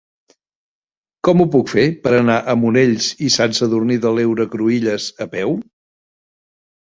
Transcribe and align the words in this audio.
Com 1.27 1.41
ho 1.41 1.45
puc 1.55 1.67
fer 1.73 1.83
per 2.07 2.13
anar 2.19 2.37
a 2.53 2.55
Monells 2.61 3.09
i 3.27 3.29
Sant 3.35 3.53
Sadurní 3.57 3.97
de 4.05 4.13
l'Heura 4.15 4.47
Cruïlles 4.55 5.05
a 5.27 5.27
peu? 5.35 5.53